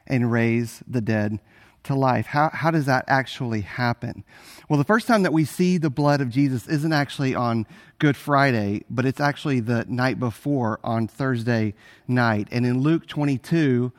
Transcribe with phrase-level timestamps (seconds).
[0.06, 1.40] and raise the dead
[1.84, 2.26] to life.
[2.26, 4.24] How, how does that actually happen?
[4.68, 7.66] Well, the first time that we see the blood of Jesus isn't actually on
[7.98, 11.74] Good Friday, but it's actually the night before on Thursday
[12.08, 12.48] night.
[12.50, 13.92] And in Luke 22,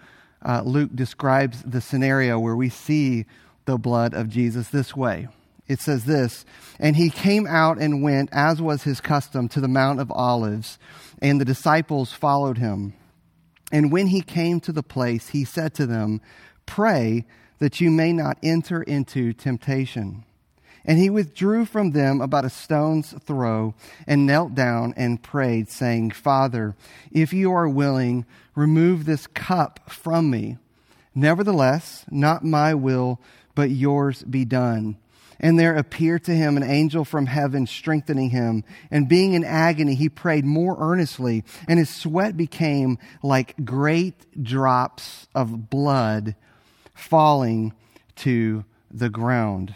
[0.43, 3.25] uh, Luke describes the scenario where we see
[3.65, 5.27] the blood of Jesus this way.
[5.67, 6.45] It says this,
[6.79, 10.77] and he came out and went, as was his custom, to the Mount of Olives,
[11.21, 12.93] and the disciples followed him.
[13.71, 16.21] And when he came to the place, he said to them,
[16.67, 17.25] Pray
[17.59, 20.23] that you may not enter into temptation.
[20.87, 23.73] And he withdrew from them about a stone's throw
[24.05, 26.75] and knelt down and prayed, saying, Father,
[27.11, 30.57] if you are willing, remove this cup from me.
[31.15, 33.19] Nevertheless, not my will,
[33.55, 34.97] but yours be done.
[35.39, 38.63] And there appeared to him an angel from heaven, strengthening him.
[38.91, 45.27] And being in agony, he prayed more earnestly, and his sweat became like great drops
[45.33, 46.35] of blood
[46.95, 47.73] falling
[48.15, 49.75] to the ground.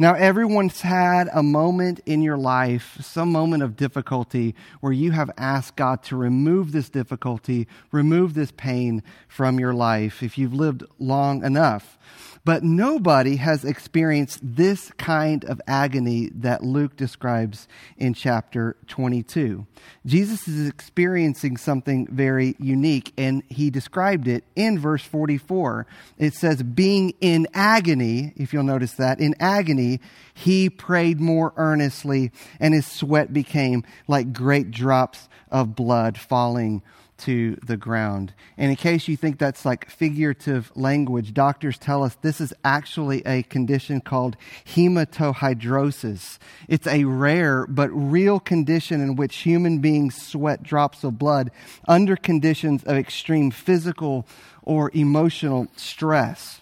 [0.00, 5.30] Now, everyone's had a moment in your life, some moment of difficulty, where you have
[5.36, 10.84] asked God to remove this difficulty, remove this pain from your life if you've lived
[11.00, 11.98] long enough.
[12.44, 19.66] But nobody has experienced this kind of agony that Luke describes in chapter 22.
[20.06, 25.86] Jesus is experiencing something very unique, and he described it in verse 44.
[26.16, 30.00] It says, Being in agony, if you'll notice that, in agony,
[30.34, 36.82] he prayed more earnestly, and his sweat became like great drops of blood falling
[37.18, 38.32] to the ground.
[38.56, 43.22] And in case you think that's like figurative language, doctors tell us this is actually
[43.26, 44.36] a condition called
[44.66, 46.38] hematohidrosis.
[46.68, 51.50] It's a rare but real condition in which human beings sweat drops of blood
[51.86, 54.26] under conditions of extreme physical
[54.62, 56.60] or emotional stress.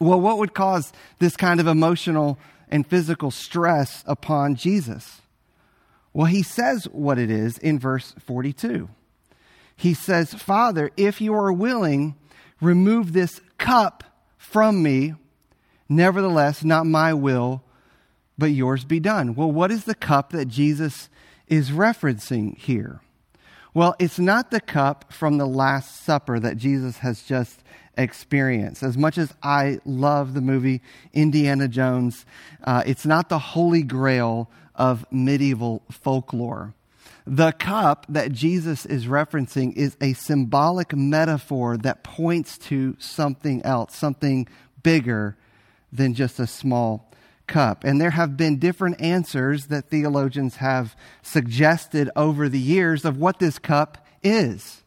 [0.00, 2.38] Well, what would cause this kind of emotional
[2.68, 5.20] and physical stress upon Jesus?
[6.12, 8.88] Well, he says what it is in verse 42
[9.76, 12.16] he says, Father, if you are willing,
[12.60, 14.04] remove this cup
[14.36, 15.14] from me.
[15.88, 17.62] Nevertheless, not my will,
[18.38, 19.34] but yours be done.
[19.34, 21.08] Well, what is the cup that Jesus
[21.46, 23.00] is referencing here?
[23.74, 27.60] Well, it's not the cup from the Last Supper that Jesus has just
[27.96, 28.82] experienced.
[28.82, 30.80] As much as I love the movie
[31.12, 32.24] Indiana Jones,
[32.62, 36.74] uh, it's not the holy grail of medieval folklore.
[37.26, 43.96] The cup that Jesus is referencing is a symbolic metaphor that points to something else,
[43.96, 44.46] something
[44.82, 45.36] bigger
[45.90, 47.10] than just a small
[47.46, 47.84] cup.
[47.84, 53.38] And there have been different answers that theologians have suggested over the years of what
[53.38, 54.82] this cup is.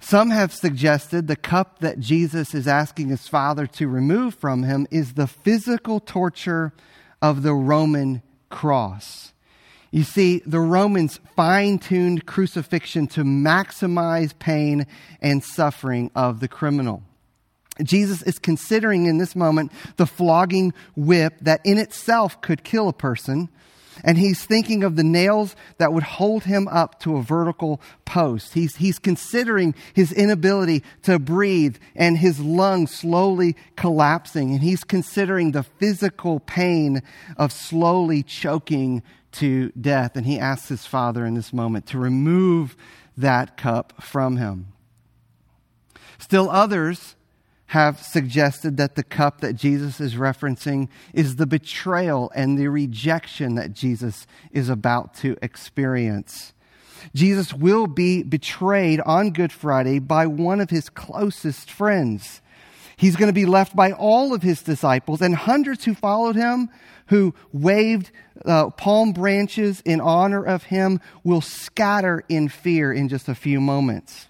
[0.00, 4.86] Some have suggested the cup that Jesus is asking his Father to remove from him
[4.92, 6.72] is the physical torture
[7.20, 9.32] of the Roman cross.
[9.90, 14.86] You see, the Romans fine tuned crucifixion to maximize pain
[15.22, 17.02] and suffering of the criminal.
[17.82, 22.92] Jesus is considering in this moment the flogging whip that in itself could kill a
[22.92, 23.48] person.
[24.04, 28.54] And he's thinking of the nails that would hold him up to a vertical post.
[28.54, 34.52] He's, he's considering his inability to breathe and his lungs slowly collapsing.
[34.52, 37.02] And he's considering the physical pain
[37.36, 39.02] of slowly choking
[39.38, 40.16] to death.
[40.16, 42.76] And he asks his father in this moment to remove
[43.16, 44.68] that cup from him.
[46.18, 47.16] Still, others
[47.68, 53.56] have suggested that the cup that Jesus is referencing is the betrayal and the rejection
[53.56, 56.54] that Jesus is about to experience.
[57.14, 62.40] Jesus will be betrayed on Good Friday by one of his closest friends.
[62.98, 66.68] He's going to be left by all of his disciples and hundreds who followed him,
[67.06, 68.10] who waved
[68.44, 73.60] uh, palm branches in honor of him, will scatter in fear in just a few
[73.60, 74.26] moments.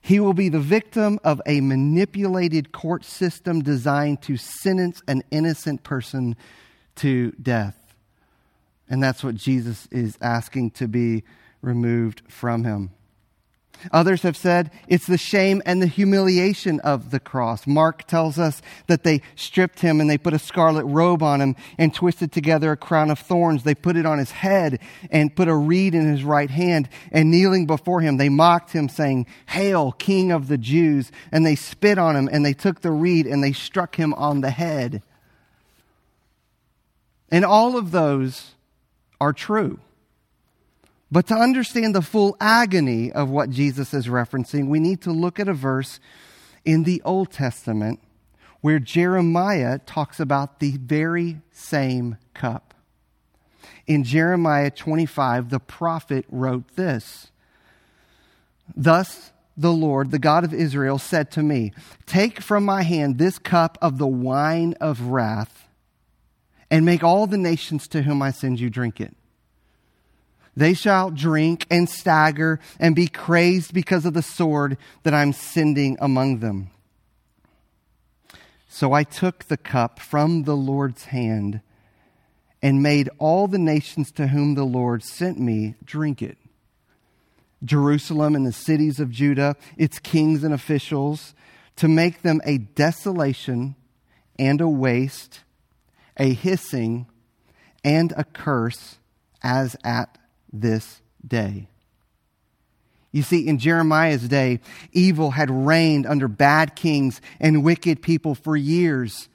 [0.00, 5.84] He will be the victim of a manipulated court system designed to sentence an innocent
[5.84, 6.34] person
[6.96, 7.76] to death.
[8.90, 11.22] And that's what Jesus is asking to be
[11.62, 12.90] removed from him.
[13.92, 17.66] Others have said it's the shame and the humiliation of the cross.
[17.66, 21.56] Mark tells us that they stripped him and they put a scarlet robe on him
[21.78, 23.62] and twisted together a crown of thorns.
[23.62, 24.80] They put it on his head
[25.10, 26.88] and put a reed in his right hand.
[27.12, 31.10] And kneeling before him, they mocked him, saying, Hail, King of the Jews!
[31.32, 34.40] And they spit on him and they took the reed and they struck him on
[34.40, 35.02] the head.
[37.30, 38.52] And all of those
[39.20, 39.80] are true.
[41.10, 45.40] But to understand the full agony of what Jesus is referencing, we need to look
[45.40, 46.00] at a verse
[46.64, 48.00] in the Old Testament
[48.60, 52.74] where Jeremiah talks about the very same cup.
[53.86, 57.30] In Jeremiah 25, the prophet wrote this
[58.76, 61.72] Thus the Lord, the God of Israel, said to me,
[62.06, 65.68] Take from my hand this cup of the wine of wrath,
[66.70, 69.16] and make all the nations to whom I send you drink it.
[70.58, 75.96] They shall drink and stagger and be crazed because of the sword that I'm sending
[76.00, 76.70] among them.
[78.68, 81.60] So I took the cup from the Lord's hand
[82.60, 86.38] and made all the nations to whom the Lord sent me drink it.
[87.64, 91.36] Jerusalem and the cities of Judah, its kings and officials,
[91.76, 93.76] to make them a desolation
[94.36, 95.42] and a waste,
[96.16, 97.06] a hissing
[97.84, 98.98] and a curse
[99.40, 100.17] as at
[100.52, 101.68] this day.
[103.10, 104.60] You see, in Jeremiah's day,
[104.92, 109.28] evil had reigned under bad kings and wicked people for years.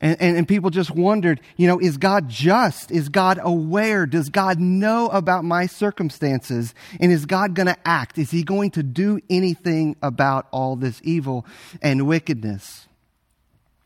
[0.00, 2.92] And, and, and, people just wondered, you know, is God just?
[2.92, 4.06] Is God aware?
[4.06, 6.72] Does God know about my circumstances?
[7.00, 8.16] And is God going to act?
[8.16, 11.44] Is he going to do anything about all this evil
[11.82, 12.87] and wickedness?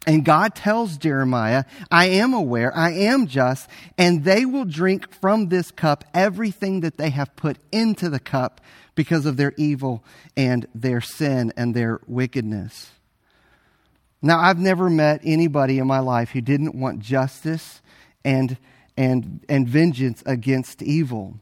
[0.06, 5.48] And God tells Jeremiah, I am aware, I am just, and they will drink from
[5.48, 8.60] this cup everything that they have put into the cup
[8.96, 10.04] because of their evil
[10.36, 12.90] and their sin and their wickedness.
[14.20, 17.80] Now, I've never met anybody in my life who didn't want justice
[18.24, 18.56] and,
[18.96, 21.34] and, and vengeance against evil.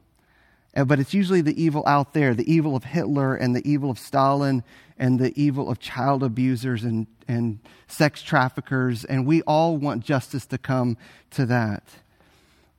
[0.74, 3.98] But it's usually the evil out there the evil of Hitler and the evil of
[3.98, 4.62] Stalin
[5.00, 7.58] and the evil of child abusers and, and
[7.88, 9.04] sex traffickers.
[9.04, 10.98] And we all want justice to come
[11.30, 11.82] to that.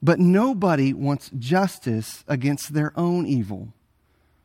[0.00, 3.72] But nobody wants justice against their own evil,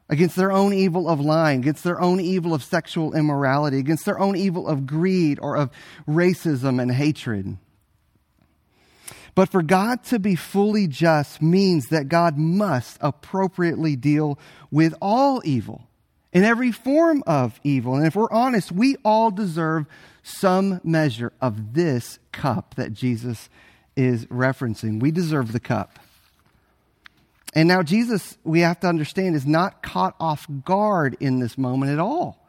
[0.10, 4.20] against their own evil of lying, against their own evil of sexual immorality, against their
[4.20, 5.70] own evil of greed or of
[6.08, 7.58] racism and hatred.
[9.36, 14.40] But for God to be fully just means that God must appropriately deal
[14.72, 15.87] with all evil,
[16.34, 17.96] in every form of evil.
[17.96, 19.86] And if we're honest, we all deserve
[20.24, 23.50] some measure of this cup that Jesus
[23.96, 25.00] is referencing.
[25.00, 26.00] We deserve the cup.
[27.54, 31.92] And now, Jesus, we have to understand, is not caught off guard in this moment
[31.92, 32.48] at all.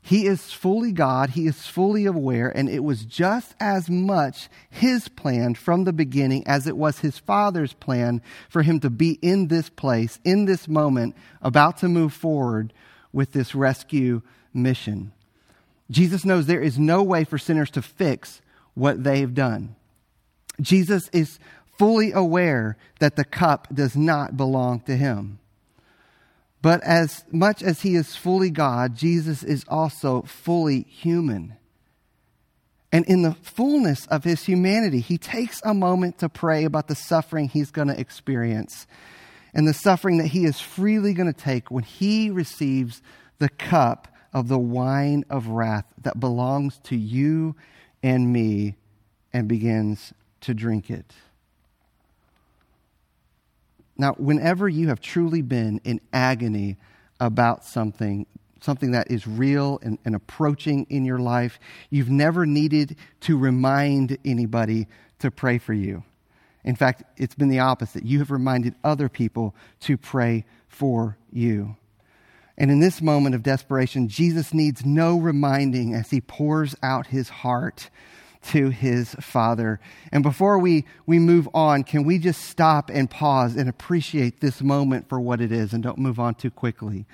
[0.00, 5.08] He is fully God, he is fully aware, and it was just as much his
[5.08, 9.48] plan from the beginning as it was his father's plan for him to be in
[9.48, 12.72] this place, in this moment, about to move forward
[13.12, 14.22] with this rescue
[14.52, 15.12] mission.
[15.90, 18.40] Jesus knows there is no way for sinners to fix
[18.74, 19.74] what they've done.
[20.60, 21.38] Jesus is
[21.78, 25.38] fully aware that the cup does not belong to him.
[26.60, 31.54] But as much as he is fully God, Jesus is also fully human.
[32.90, 36.94] And in the fullness of his humanity, he takes a moment to pray about the
[36.94, 38.86] suffering he's going to experience
[39.54, 43.02] and the suffering that he is freely going to take when he receives
[43.38, 47.56] the cup of the wine of wrath that belongs to you
[48.02, 48.76] and me
[49.32, 51.12] and begins to drink it.
[53.96, 56.76] Now, whenever you have truly been in agony
[57.18, 58.26] about something,
[58.60, 61.58] something that is real and, and, approaching in your life,
[61.90, 64.86] you've never needed to remind anybody
[65.18, 66.04] to pray for you.
[66.64, 68.04] In fact, it's been the opposite.
[68.04, 71.76] You have reminded other people to pray for you.
[72.56, 77.28] And in this moment of desperation, Jesus needs no reminding as he pours out his
[77.28, 77.88] heart
[78.42, 79.80] to his Father.
[80.10, 84.60] And before we, we move on, can we just stop and pause and appreciate this
[84.60, 87.06] moment for what it is and don't move on too quickly?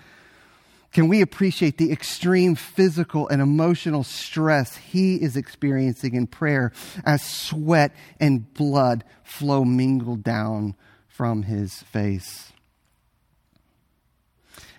[0.95, 6.73] Can we appreciate the extreme physical and emotional stress he is experiencing in prayer
[7.05, 10.75] as sweat and blood flow mingled down
[11.07, 12.53] from his face?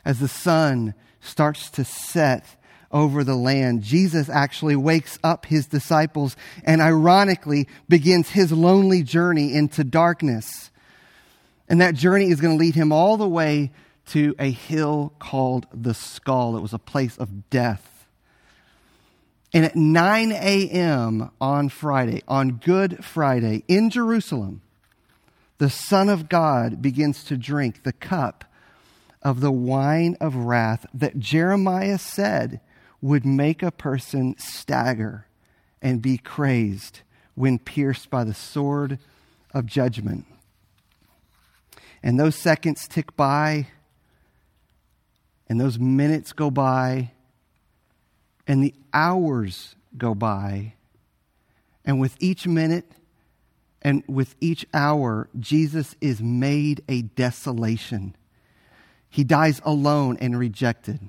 [0.06, 2.46] as the sun starts to set
[2.92, 9.54] over the land, Jesus actually wakes up his disciples and ironically begins his lonely journey
[9.54, 10.70] into darkness.
[11.68, 13.72] And that journey is going to lead him all the way
[14.08, 16.56] to a hill called the skull.
[16.56, 18.08] It was a place of death.
[19.54, 21.32] And at 9 a.m.
[21.40, 24.62] on Friday, on Good Friday, in Jerusalem,
[25.58, 28.44] the Son of God begins to drink the cup
[29.22, 32.60] of the wine of wrath that Jeremiah said
[33.02, 35.26] would make a person stagger
[35.82, 37.02] and be crazed
[37.36, 39.00] when pierced by the sword
[39.54, 40.26] of judgment.
[42.04, 43.68] And those seconds tick by,
[45.48, 47.12] and those minutes go by,
[48.48, 50.74] and the hours go by.
[51.84, 52.86] And with each minute
[53.82, 58.16] and with each hour, Jesus is made a desolation.
[59.10, 61.00] He dies alone and rejected.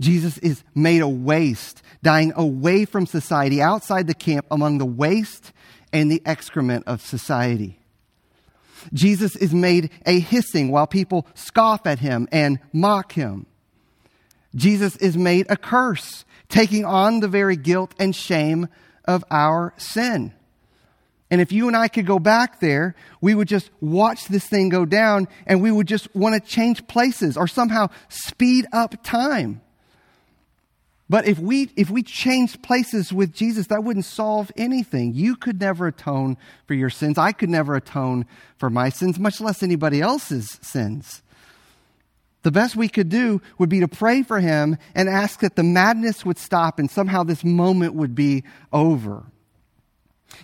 [0.00, 5.52] Jesus is made a waste, dying away from society, outside the camp, among the waste
[5.92, 7.79] and the excrement of society.
[8.92, 13.46] Jesus is made a hissing while people scoff at him and mock him.
[14.54, 18.68] Jesus is made a curse, taking on the very guilt and shame
[19.04, 20.32] of our sin.
[21.30, 24.68] And if you and I could go back there, we would just watch this thing
[24.68, 29.60] go down and we would just want to change places or somehow speed up time.
[31.10, 35.12] But if we, if we changed places with Jesus, that wouldn't solve anything.
[35.12, 36.36] You could never atone
[36.68, 37.18] for your sins.
[37.18, 38.26] I could never atone
[38.58, 41.22] for my sins, much less anybody else's sins.
[42.42, 45.64] The best we could do would be to pray for him and ask that the
[45.64, 49.24] madness would stop and somehow this moment would be over.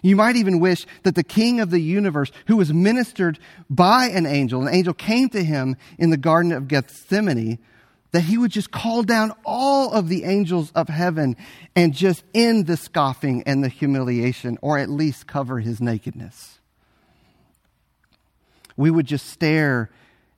[0.03, 3.39] You might even wish that the king of the universe, who was ministered
[3.71, 7.61] by an angel, an angel came to him in the Garden of Gethsemane,
[8.13, 11.37] that he would just call down all of the angels of heaven
[11.75, 16.59] and just end the scoffing and the humiliation, or at least cover his nakedness.
[18.77, 19.91] We would just stare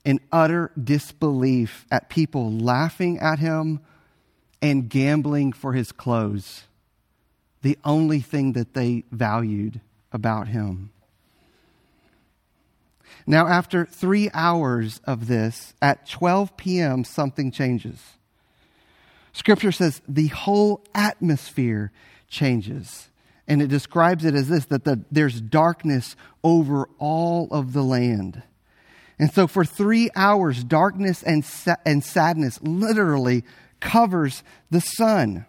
[0.05, 3.81] in utter disbelief at people laughing at him
[4.63, 6.65] and gambling for his clothes
[7.63, 9.81] the only thing that they valued
[10.13, 10.91] about him.
[13.27, 18.03] Now, after three hours of this, at 12 p.m., something changes.
[19.33, 21.93] Scripture says the whole atmosphere
[22.29, 23.09] changes.
[23.47, 28.43] And it describes it as this that the, there's darkness over all of the land.
[29.19, 33.45] And so, for three hours, darkness and, sa- and sadness literally
[33.81, 35.47] covers the sun.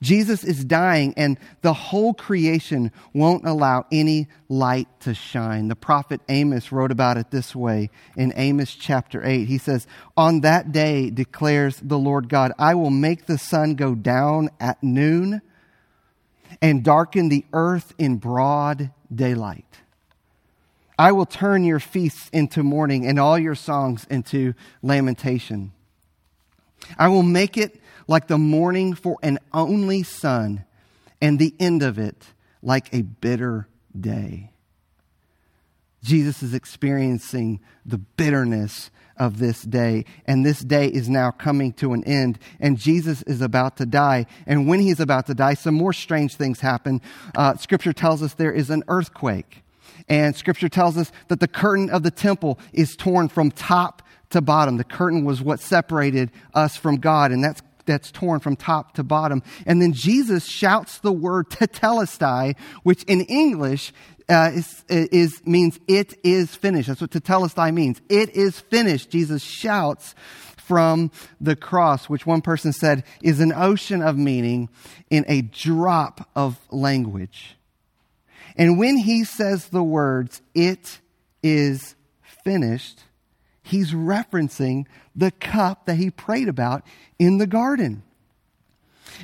[0.00, 5.68] Jesus is dying, and the whole creation won't allow any light to shine.
[5.68, 9.46] The prophet Amos wrote about it this way in Amos chapter 8.
[9.46, 9.86] He says,
[10.16, 14.82] On that day declares the Lord God, I will make the sun go down at
[14.82, 15.42] noon
[16.60, 19.64] and darken the earth in broad daylight.
[20.98, 25.72] I will turn your feasts into mourning and all your songs into lamentation.
[26.98, 30.64] I will make it like the mourning for an only son,
[31.20, 32.26] and the end of it
[32.62, 33.68] like a bitter
[33.98, 34.50] day.
[36.02, 41.92] Jesus is experiencing the bitterness of this day, and this day is now coming to
[41.92, 44.26] an end, and Jesus is about to die.
[44.46, 47.00] And when he's about to die, some more strange things happen.
[47.34, 49.64] Uh, scripture tells us there is an earthquake,
[50.08, 54.40] and Scripture tells us that the curtain of the temple is torn from top to
[54.40, 54.76] bottom.
[54.76, 59.02] The curtain was what separated us from God, and that's that's torn from top to
[59.02, 59.42] bottom.
[59.66, 63.92] And then Jesus shouts the word tetelestai, which in English
[64.28, 66.88] uh, is, is, means it is finished.
[66.88, 68.00] That's what tetelestai means.
[68.08, 69.10] It is finished.
[69.10, 70.14] Jesus shouts
[70.56, 71.10] from
[71.40, 74.70] the cross, which one person said is an ocean of meaning
[75.10, 77.56] in a drop of language.
[78.56, 81.00] And when he says the words, it
[81.42, 81.94] is
[82.44, 83.02] finished,
[83.64, 86.84] he's referencing the cup that he prayed about
[87.18, 88.04] in the garden.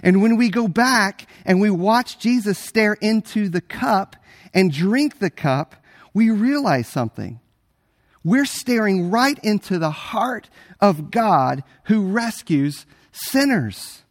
[0.02, 4.16] And when we go back and we watch Jesus stare into the cup
[4.52, 5.76] and drink the cup,
[6.14, 7.38] we realize something.
[8.24, 10.48] We're staring right into the heart
[10.80, 14.02] of God who rescues sinners.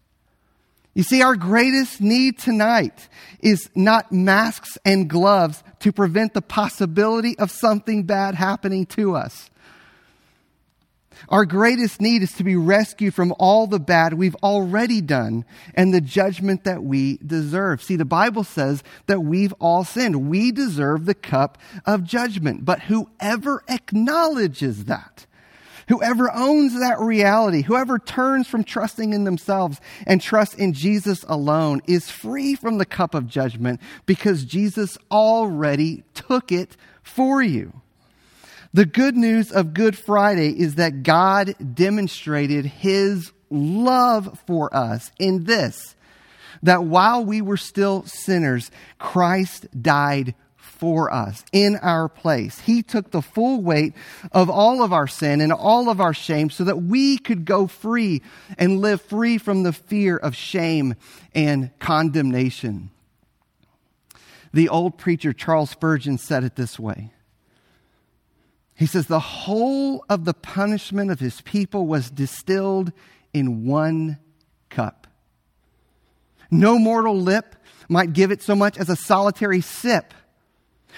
[0.93, 3.07] You see, our greatest need tonight
[3.39, 9.49] is not masks and gloves to prevent the possibility of something bad happening to us.
[11.27, 15.43] Our greatest need is to be rescued from all the bad we've already done
[15.75, 17.83] and the judgment that we deserve.
[17.83, 20.29] See, the Bible says that we've all sinned.
[20.29, 22.63] We deserve the cup of judgment.
[22.63, 25.25] But whoever acknowledges that,
[25.89, 31.81] Whoever owns that reality, whoever turns from trusting in themselves and trusts in Jesus alone
[31.87, 37.81] is free from the cup of judgment because Jesus already took it for you.
[38.73, 45.45] The good news of Good Friday is that God demonstrated his love for us in
[45.45, 45.95] this
[46.61, 52.59] that while we were still sinners, Christ died for us in our place.
[52.59, 53.93] He took the full weight
[54.31, 57.67] of all of our sin and all of our shame so that we could go
[57.67, 58.21] free
[58.57, 60.95] and live free from the fear of shame
[61.33, 62.91] and condemnation.
[64.53, 67.11] The old preacher Charles Spurgeon said it this way.
[68.79, 72.93] He says, The whole of the punishment of his people was distilled
[73.33, 74.19] in one
[74.69, 75.05] cup.
[76.49, 77.57] No mortal lip
[77.89, 80.13] might give it so much as a solitary sip.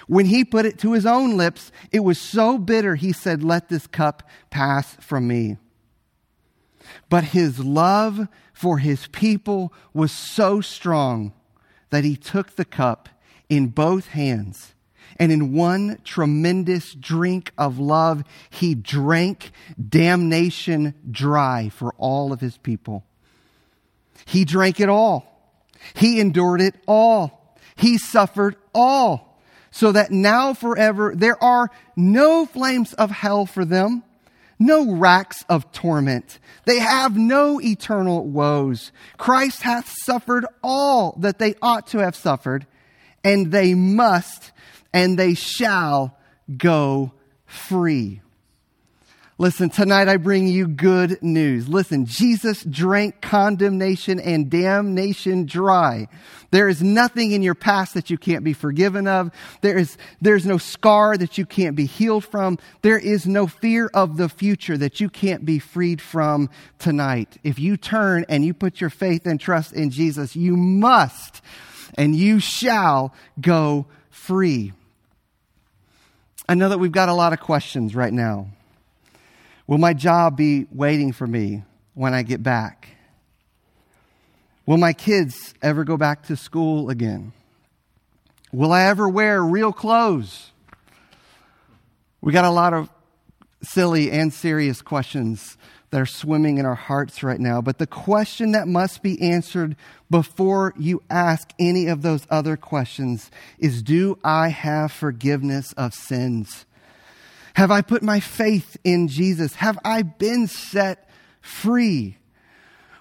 [0.05, 3.69] When he put it to his own lips, it was so bitter, he said, Let
[3.69, 5.57] this cup pass from me.
[7.09, 11.33] But his love for his people was so strong
[11.89, 13.09] that he took the cup
[13.49, 14.75] in both hands.
[15.17, 19.51] And in one tremendous drink of love, he drank
[19.89, 23.05] damnation dry for all of his people.
[24.25, 25.27] He drank it all.
[25.93, 27.55] He endured it all.
[27.75, 29.39] He suffered all
[29.71, 34.03] so that now forever there are no flames of hell for them,
[34.59, 36.37] no racks of torment.
[36.65, 38.91] They have no eternal woes.
[39.17, 42.67] Christ hath suffered all that they ought to have suffered,
[43.23, 44.51] and they must
[44.93, 46.17] and they shall
[46.57, 47.11] go
[47.45, 48.21] free.
[49.41, 51.67] Listen, tonight I bring you good news.
[51.67, 56.09] Listen, Jesus drank condemnation and damnation dry.
[56.51, 59.31] There is nothing in your past that you can't be forgiven of.
[59.61, 62.59] There is, there's no scar that you can't be healed from.
[62.83, 67.39] There is no fear of the future that you can't be freed from tonight.
[67.43, 71.41] If you turn and you put your faith and trust in Jesus, you must
[71.95, 74.73] and you shall go free.
[76.51, 78.49] I know that we've got a lot of questions right now.
[79.67, 82.89] Will my job be waiting for me when I get back?
[84.65, 87.31] Will my kids ever go back to school again?
[88.51, 90.51] Will I ever wear real clothes?
[92.19, 92.89] We got a lot of
[93.63, 95.55] silly and serious questions
[95.91, 97.61] that are swimming in our hearts right now.
[97.61, 99.75] But the question that must be answered
[100.09, 106.65] before you ask any of those other questions is Do I have forgiveness of sins?
[107.55, 109.55] Have I put my faith in Jesus?
[109.55, 111.09] Have I been set
[111.41, 112.17] free?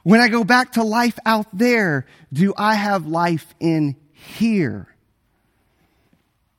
[0.02, 4.88] When I go back to life out there, do I have life in here?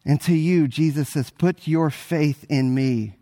[0.06, 3.16] And to you, Jesus says, put your faith in me.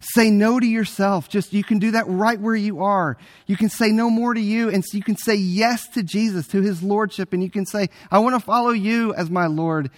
[0.00, 1.28] Say no to yourself.
[1.28, 3.16] Just you can do that right where you are.
[3.46, 6.60] You can say no more to you, and you can say yes to Jesus, to
[6.60, 9.90] his lordship, and you can say, I want to follow you as my Lord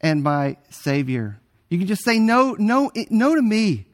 [0.00, 1.38] and my Savior.
[1.68, 3.86] You can just say no, no, no to me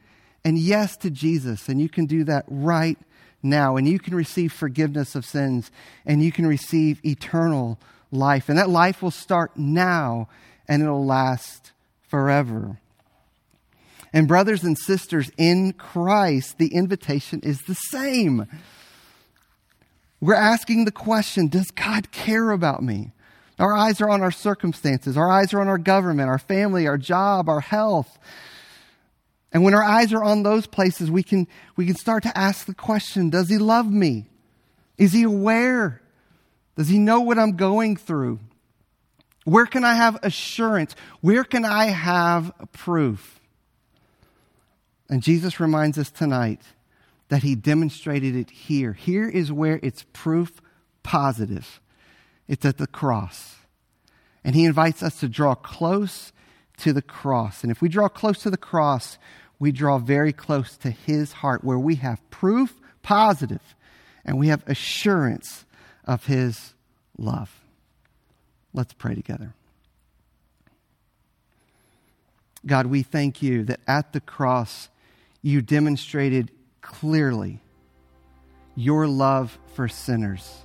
[0.45, 1.69] and yes to Jesus.
[1.69, 2.99] And you can do that right
[3.43, 3.77] now.
[3.77, 5.71] And you can receive forgiveness of sins
[6.05, 7.79] and you can receive eternal
[8.11, 8.49] life.
[8.49, 10.29] And that life will start now
[10.69, 11.73] and it'll last
[12.09, 12.79] forever.
[14.13, 18.47] And, brothers and sisters, in Christ, the invitation is the same.
[20.21, 23.13] We're asking the question Does God care about me?
[23.59, 25.17] Our eyes are on our circumstances.
[25.17, 28.19] Our eyes are on our government, our family, our job, our health.
[29.53, 31.47] And when our eyes are on those places, we can,
[31.77, 34.27] we can start to ask the question Does he love me?
[34.99, 36.03] Is he aware?
[36.77, 38.41] Does he know what I'm going through?
[39.45, 40.95] Where can I have assurance?
[41.21, 43.41] Where can I have proof?
[45.13, 46.63] And Jesus reminds us tonight
[47.29, 48.95] that he demonstrated it here.
[48.95, 50.63] Here is where it's proof
[51.03, 51.83] positive.
[52.49, 53.57] It's at the cross.
[54.43, 56.33] And he invites us to draw close
[56.79, 57.63] to the cross.
[57.63, 59.19] And if we draw close to the cross,
[59.59, 63.75] we draw very close to his heart, where we have proof positive
[64.25, 65.67] and we have assurance
[66.07, 66.73] of his
[67.19, 67.61] love.
[68.73, 69.53] Let's pray together.
[72.65, 74.89] God, we thank you that at the cross
[75.43, 76.51] you demonstrated
[76.81, 77.61] clearly
[78.75, 80.63] your love for sinners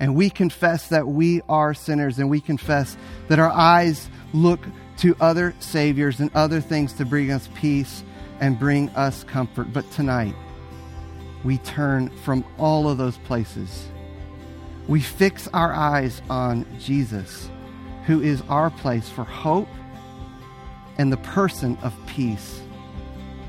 [0.00, 2.96] and we confess that we are sinners and we confess
[3.28, 4.60] that our eyes look
[4.98, 8.04] to other saviors and other things to bring us peace
[8.40, 9.72] and bring us comfort.
[9.72, 10.34] But tonight,
[11.44, 13.86] we turn from all of those places.
[14.86, 17.50] We fix our eyes on Jesus,
[18.06, 19.68] who is our place for hope
[20.96, 22.60] and the person of peace.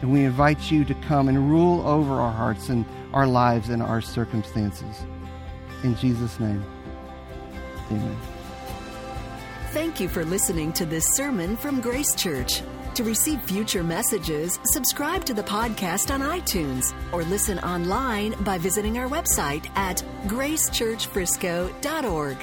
[0.01, 3.83] And we invite you to come and rule over our hearts and our lives and
[3.83, 5.03] our circumstances.
[5.83, 6.63] In Jesus' name,
[7.91, 8.17] amen.
[9.71, 12.61] Thank you for listening to this sermon from Grace Church.
[12.95, 18.97] To receive future messages, subscribe to the podcast on iTunes or listen online by visiting
[18.97, 22.37] our website at gracechurchfrisco.org.